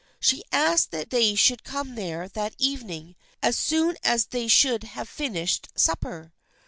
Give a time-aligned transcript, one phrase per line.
[0.19, 5.07] She asked that they should come there that evening as soon as they should have
[5.07, 6.33] finished supper.